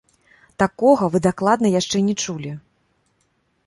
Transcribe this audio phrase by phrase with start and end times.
[0.63, 2.51] Такога вы дакладна яшчэ не чулі!